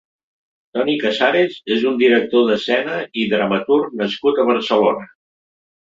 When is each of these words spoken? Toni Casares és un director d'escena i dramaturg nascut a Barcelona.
Toni 0.77 0.93
Casares 1.03 1.57
és 1.75 1.85
un 1.91 2.01
director 2.03 2.47
d'escena 2.49 2.97
i 3.25 3.29
dramaturg 3.35 3.95
nascut 4.03 4.41
a 4.45 4.51
Barcelona. 4.53 5.07